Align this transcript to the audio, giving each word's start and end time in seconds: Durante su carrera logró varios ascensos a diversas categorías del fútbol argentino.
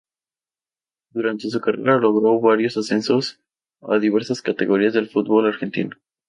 Durante 1.13 1.47
su 1.47 1.61
carrera 1.61 1.99
logró 1.99 2.39
varios 2.41 2.75
ascensos 2.75 3.39
a 3.87 3.99
diversas 3.99 4.41
categorías 4.41 4.93
del 4.95 5.07
fútbol 5.09 5.45
argentino. 5.45 5.91